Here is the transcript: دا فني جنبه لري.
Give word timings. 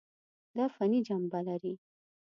دا 0.55 0.65
فني 0.75 0.99
جنبه 1.07 1.39
لري. 1.47 1.73